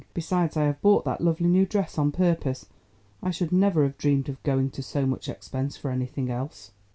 [0.15, 2.65] Besides I have bought that lovely new dress on purpose.
[3.21, 6.71] I should never have dreamed of going to so much expense for anything else."